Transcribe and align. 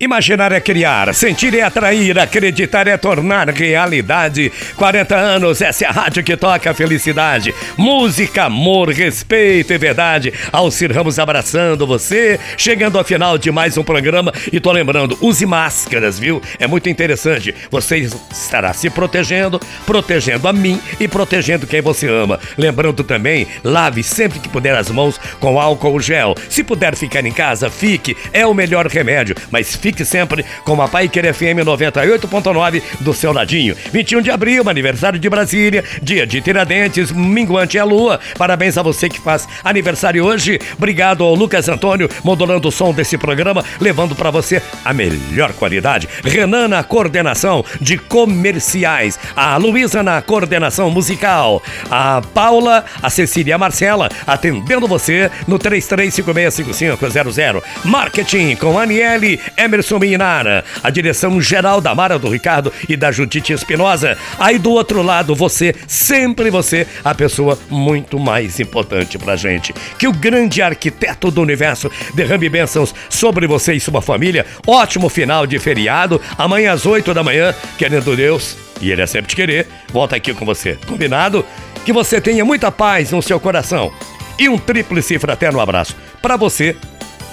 Imaginar 0.00 0.52
é 0.52 0.60
criar, 0.60 1.12
sentir 1.12 1.52
é 1.58 1.62
atrair, 1.62 2.16
acreditar 2.20 2.86
é 2.86 2.96
tornar 2.96 3.50
realidade. 3.50 4.52
40 4.76 5.16
anos, 5.16 5.60
essa 5.60 5.86
é 5.86 5.88
a 5.88 5.90
rádio 5.90 6.22
que 6.22 6.36
toca 6.36 6.70
a 6.70 6.74
felicidade. 6.74 7.52
Música, 7.76 8.44
amor, 8.44 8.90
respeito 8.90 9.72
e 9.72 9.76
verdade. 9.76 10.32
Alcir 10.52 10.92
Ramos 10.92 11.18
abraçando 11.18 11.84
você, 11.84 12.38
chegando 12.56 12.96
ao 12.96 13.02
final 13.02 13.36
de 13.36 13.50
mais 13.50 13.76
um 13.76 13.82
programa. 13.82 14.32
E 14.52 14.60
tô 14.60 14.70
lembrando, 14.70 15.18
use 15.20 15.44
máscaras, 15.44 16.16
viu? 16.16 16.40
É 16.60 16.68
muito 16.68 16.88
interessante. 16.88 17.52
Você 17.68 18.08
estará 18.30 18.72
se 18.72 18.88
protegendo, 18.90 19.58
protegendo 19.84 20.46
a 20.46 20.52
mim 20.52 20.80
e 21.00 21.08
protegendo 21.08 21.66
quem 21.66 21.80
você 21.80 22.06
ama. 22.06 22.38
Lembrando 22.56 23.02
também, 23.02 23.48
lave 23.64 24.04
sempre 24.04 24.38
que 24.38 24.48
puder 24.48 24.76
as 24.76 24.92
mãos 24.92 25.18
com 25.40 25.58
álcool 25.58 25.98
gel. 25.98 26.36
Se 26.48 26.62
puder 26.62 26.94
ficar 26.94 27.26
em 27.26 27.32
casa, 27.32 27.68
fique. 27.68 28.16
É 28.32 28.46
o 28.46 28.54
melhor 28.54 28.86
remédio, 28.86 29.34
mas 29.50 29.74
fique 29.74 29.87
Fique 29.88 30.04
sempre 30.04 30.44
com 30.64 30.82
a 30.82 30.86
Pai 30.86 31.08
Querer 31.08 31.32
FM 31.32 31.64
98.9 31.64 32.82
do 33.00 33.14
seu 33.14 33.32
ladinho. 33.32 33.74
21 33.90 34.20
de 34.20 34.30
abril, 34.30 34.68
aniversário 34.68 35.18
de 35.18 35.30
Brasília, 35.30 35.82
dia 36.02 36.26
de 36.26 36.42
Tiradentes, 36.42 37.10
minguante 37.10 37.78
é 37.78 37.80
a 37.80 37.84
lua. 37.84 38.20
Parabéns 38.36 38.76
a 38.76 38.82
você 38.82 39.08
que 39.08 39.18
faz 39.18 39.48
aniversário 39.64 40.22
hoje. 40.22 40.58
Obrigado 40.76 41.24
ao 41.24 41.34
Lucas 41.34 41.70
Antônio, 41.70 42.06
modulando 42.22 42.68
o 42.68 42.70
som 42.70 42.92
desse 42.92 43.16
programa, 43.16 43.64
levando 43.80 44.14
para 44.14 44.30
você 44.30 44.60
a 44.84 44.92
melhor 44.92 45.54
qualidade. 45.54 46.06
Renan 46.22 46.68
na 46.68 46.84
coordenação 46.84 47.64
de 47.80 47.96
comerciais, 47.96 49.18
a 49.34 49.56
Luísa 49.56 50.02
na 50.02 50.20
coordenação 50.20 50.90
musical, 50.90 51.62
a 51.90 52.20
Paula, 52.34 52.84
a 53.02 53.08
Cecília 53.08 53.56
Marcela 53.56 54.10
atendendo 54.26 54.86
você 54.86 55.30
no 55.46 55.58
33565500. 55.58 57.62
Marketing 57.86 58.54
com 58.56 58.78
Aniele 58.78 59.40
Emerson 59.56 59.77
Emerson 59.78 59.98
Minara, 60.00 60.64
a 60.82 60.90
direção 60.90 61.40
geral 61.40 61.80
da 61.80 61.94
Mara 61.94 62.18
do 62.18 62.28
Ricardo 62.28 62.72
e 62.88 62.96
da 62.96 63.12
Judite 63.12 63.52
Espinosa. 63.52 64.18
Aí 64.36 64.58
do 64.58 64.72
outro 64.72 65.02
lado, 65.02 65.36
você, 65.36 65.72
sempre 65.86 66.50
você, 66.50 66.84
a 67.04 67.14
pessoa 67.14 67.56
muito 67.70 68.18
mais 68.18 68.58
importante 68.58 69.16
pra 69.16 69.36
gente. 69.36 69.72
Que 69.96 70.08
o 70.08 70.12
grande 70.12 70.60
arquiteto 70.60 71.30
do 71.30 71.40
universo 71.40 71.88
derrame 72.12 72.48
bênçãos 72.48 72.92
sobre 73.08 73.46
você 73.46 73.74
e 73.74 73.80
sua 73.80 74.02
família. 74.02 74.44
Ótimo 74.66 75.08
final 75.08 75.46
de 75.46 75.60
feriado. 75.60 76.20
Amanhã 76.36 76.72
às 76.72 76.84
8 76.84 77.14
da 77.14 77.22
manhã, 77.22 77.54
querendo 77.78 78.16
Deus, 78.16 78.56
e 78.80 78.90
Ele 78.90 79.02
é 79.02 79.06
sempre 79.06 79.30
te 79.30 79.36
querer, 79.36 79.68
volta 79.92 80.16
aqui 80.16 80.34
com 80.34 80.44
você. 80.44 80.76
Combinado? 80.88 81.46
Que 81.84 81.92
você 81.92 82.20
tenha 82.20 82.44
muita 82.44 82.72
paz 82.72 83.12
no 83.12 83.22
seu 83.22 83.38
coração. 83.38 83.92
E 84.38 84.48
um 84.48 84.58
tríplice 84.58 85.18
fraterno 85.20 85.60
abraço 85.60 85.96
para 86.20 86.36
você, 86.36 86.76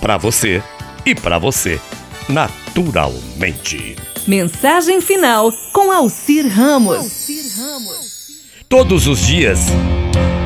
para 0.00 0.18
você 0.18 0.62
e 1.06 1.14
para 1.14 1.38
você 1.38 1.80
naturalmente. 2.28 3.96
Mensagem 4.26 5.00
final 5.00 5.52
com 5.72 5.92
Alcir 5.92 6.46
Ramos. 6.48 7.24
Todos 8.68 9.06
os 9.06 9.20
dias 9.26 9.66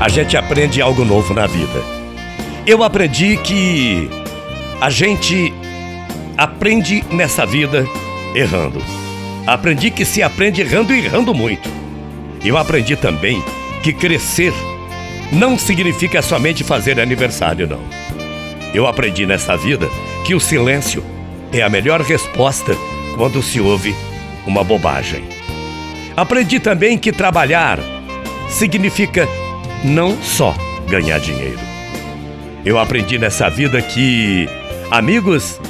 a 0.00 0.08
gente 0.08 0.36
aprende 0.36 0.80
algo 0.80 1.04
novo 1.04 1.34
na 1.34 1.46
vida. 1.46 1.82
Eu 2.66 2.82
aprendi 2.82 3.36
que 3.38 4.08
a 4.80 4.90
gente 4.90 5.52
aprende 6.36 7.04
nessa 7.10 7.44
vida 7.44 7.86
errando. 8.34 8.82
Aprendi 9.46 9.90
que 9.90 10.04
se 10.04 10.22
aprende 10.22 10.60
errando 10.60 10.94
e 10.94 11.04
errando 11.04 11.34
muito. 11.34 11.68
Eu 12.44 12.56
aprendi 12.56 12.96
também 12.96 13.42
que 13.82 13.92
crescer 13.92 14.52
não 15.32 15.58
significa 15.58 16.22
somente 16.22 16.62
fazer 16.62 17.00
aniversário, 17.00 17.66
não. 17.66 17.80
Eu 18.72 18.86
aprendi 18.86 19.26
nessa 19.26 19.56
vida 19.56 19.88
que 20.24 20.34
o 20.34 20.40
silêncio 20.40 21.04
é 21.54 21.62
a 21.62 21.68
melhor 21.68 22.00
resposta 22.00 22.76
quando 23.16 23.40
se 23.40 23.60
ouve 23.60 23.94
uma 24.44 24.64
bobagem. 24.64 25.24
Aprendi 26.16 26.58
também 26.58 26.98
que 26.98 27.12
trabalhar 27.12 27.78
significa 28.48 29.28
não 29.84 30.20
só 30.20 30.54
ganhar 30.88 31.18
dinheiro. 31.20 31.60
Eu 32.64 32.76
aprendi 32.78 33.18
nessa 33.18 33.48
vida 33.48 33.80
que, 33.80 34.48
amigos, 34.90 35.60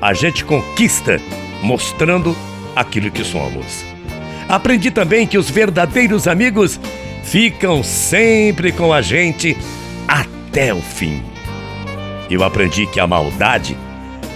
a 0.00 0.14
gente 0.14 0.42
conquista 0.42 1.20
mostrando 1.62 2.34
aquilo 2.74 3.10
que 3.10 3.24
somos. 3.24 3.84
Aprendi 4.48 4.90
também 4.90 5.26
que 5.26 5.36
os 5.36 5.50
verdadeiros 5.50 6.26
amigos 6.26 6.80
ficam 7.24 7.82
sempre 7.82 8.72
com 8.72 8.92
a 8.92 9.02
gente 9.02 9.56
até 10.08 10.72
o 10.72 10.80
fim. 10.80 11.22
Eu 12.30 12.42
aprendi 12.42 12.86
que 12.86 13.00
a 13.00 13.06
maldade 13.06 13.76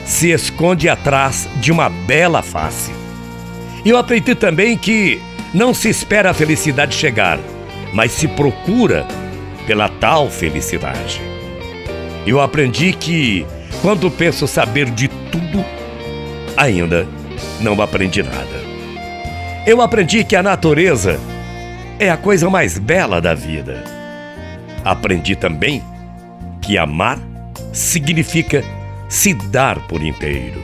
se 0.05 0.31
esconde 0.31 0.89
atrás 0.89 1.49
de 1.57 1.71
uma 1.71 1.89
bela 1.89 2.43
face. 2.43 2.91
Eu 3.85 3.97
aprendi 3.97 4.35
também 4.35 4.77
que 4.77 5.21
não 5.55 5.73
se 5.73 5.89
espera 5.89 6.31
a 6.31 6.35
felicidade 6.35 6.95
chegar, 6.95 7.39
mas 7.93 8.13
se 8.13 8.29
procura 8.29 9.07
pela 9.67 9.89
tal 9.89 10.31
felicidade. 10.31 11.21
Eu 12.27 12.41
aprendi 12.41 12.93
que, 12.93 13.47
quando 13.83 14.11
penso 14.11 14.47
saber 14.47 14.91
de 14.91 15.09
tudo, 15.09 15.65
ainda 16.57 17.07
não 17.61 17.81
aprendi 17.81 18.23
nada. 18.23 18.61
Eu 19.67 19.81
aprendi 19.81 20.25
que 20.25 20.37
a 20.37 20.43
natureza 20.43 21.19
é 21.99 22.11
a 22.11 22.17
coisa 22.17 22.49
mais 22.51 22.79
bela 22.79 23.21
da 23.21 23.35
vida. 23.35 23.85
Aprendi 24.85 25.37
também 25.37 25.83
que 26.61 26.79
amar 26.79 27.19
significa 27.73 28.65
se 29.11 29.35
dar 29.35 29.87
por 29.89 30.01
inteiro. 30.01 30.63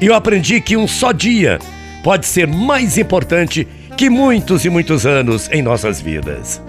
E 0.00 0.06
eu 0.06 0.14
aprendi 0.14 0.60
que 0.60 0.76
um 0.76 0.88
só 0.88 1.12
dia 1.12 1.60
pode 2.02 2.26
ser 2.26 2.46
mais 2.46 2.98
importante 2.98 3.66
que 3.96 4.10
muitos 4.10 4.64
e 4.64 4.68
muitos 4.68 5.06
anos 5.06 5.48
em 5.52 5.62
nossas 5.62 6.00
vidas. 6.00 6.60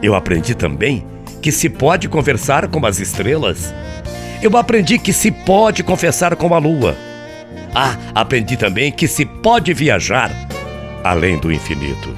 Eu 0.00 0.14
aprendi 0.14 0.54
também 0.54 1.04
que 1.42 1.50
se 1.50 1.68
pode 1.68 2.08
conversar 2.08 2.68
com 2.68 2.86
as 2.86 3.00
estrelas. 3.00 3.74
Eu 4.40 4.56
aprendi 4.56 4.96
que 4.96 5.12
se 5.12 5.32
pode 5.32 5.82
confessar 5.82 6.36
com 6.36 6.54
a 6.54 6.58
lua. 6.58 6.96
Ah, 7.74 7.96
aprendi 8.14 8.56
também 8.56 8.92
que 8.92 9.08
se 9.08 9.24
pode 9.24 9.74
viajar 9.74 10.30
além 11.02 11.36
do 11.36 11.52
infinito. 11.52 12.16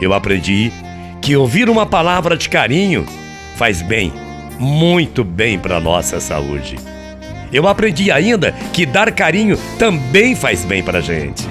Eu 0.00 0.12
aprendi 0.12 0.72
que 1.20 1.36
ouvir 1.36 1.68
uma 1.68 1.86
palavra 1.86 2.36
de 2.36 2.48
carinho 2.48 3.04
faz 3.56 3.82
bem 3.82 4.12
muito 4.58 5.24
bem 5.24 5.58
para 5.58 5.80
nossa 5.80 6.20
saúde. 6.20 6.76
Eu 7.52 7.68
aprendi 7.68 8.10
ainda 8.10 8.52
que 8.72 8.84
dar 8.84 9.12
carinho 9.12 9.56
também 9.78 10.34
faz 10.34 10.64
bem 10.64 10.82
para 10.82 11.00
gente. 11.00 11.44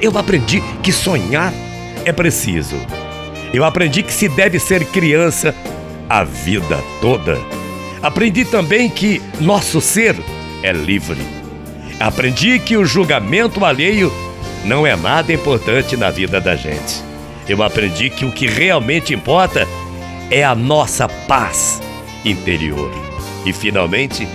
Eu 0.00 0.16
aprendi 0.16 0.62
que 0.82 0.92
sonhar 0.92 1.52
é 2.04 2.12
preciso. 2.12 2.76
Eu 3.52 3.64
aprendi 3.64 4.02
que 4.02 4.12
se 4.12 4.28
deve 4.28 4.58
ser 4.58 4.84
criança 4.86 5.54
a 6.08 6.22
vida 6.22 6.78
toda. 7.00 7.38
Aprendi 8.02 8.44
também 8.44 8.88
que 8.88 9.22
nosso 9.40 9.80
ser 9.80 10.16
é 10.62 10.72
livre. 10.72 11.20
Aprendi 11.98 12.58
que 12.58 12.76
o 12.76 12.84
julgamento 12.84 13.64
alheio 13.64 14.12
não 14.64 14.86
é 14.86 14.94
nada 14.96 15.32
importante 15.32 15.96
na 15.96 16.10
vida 16.10 16.40
da 16.40 16.54
gente. 16.54 17.02
Eu 17.48 17.62
aprendi 17.62 18.08
que 18.10 18.24
o 18.24 18.32
que 18.32 18.46
realmente 18.46 19.14
importa 19.14 19.66
é 20.30 20.42
a 20.44 20.54
nossa 20.54 21.08
paz 21.08 21.80
interior. 22.24 22.90
E 23.44 23.52
finalmente, 23.52 24.26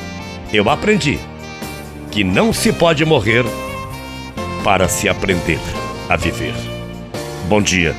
eu 0.53 0.69
aprendi 0.69 1.19
que 2.11 2.23
não 2.23 2.51
se 2.51 2.71
pode 2.73 3.05
morrer 3.05 3.43
para 4.63 4.87
se 4.87 5.07
aprender 5.07 5.59
a 6.07 6.15
viver. 6.15 6.53
Bom 7.47 7.61
dia. 7.61 7.95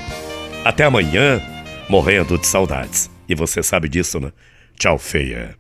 Até 0.65 0.85
amanhã, 0.85 1.41
morrendo 1.89 2.39
de 2.39 2.47
saudades. 2.47 3.11
E 3.29 3.35
você 3.35 3.63
sabe 3.63 3.89
disso, 3.89 4.21
né? 4.21 4.33
Tchau, 4.79 4.99
feia. 4.99 5.55